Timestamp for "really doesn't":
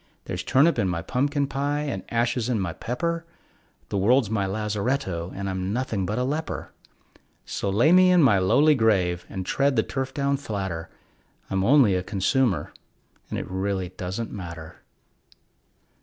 13.47-14.31